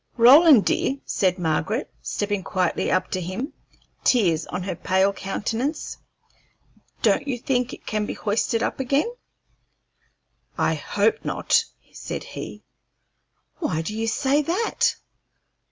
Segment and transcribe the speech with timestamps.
[0.17, 3.53] "Roland, dear," said Margaret, stepping quietly up to him,
[4.03, 5.95] tears on her pale countenance,
[7.03, 9.13] "don't you think it can be hoisted up again?"
[10.57, 12.63] "I hope not," said he.
[13.57, 14.95] "Why do you say that?"